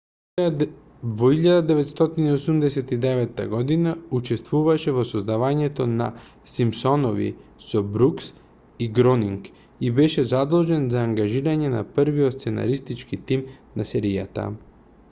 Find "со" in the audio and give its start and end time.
7.67-7.83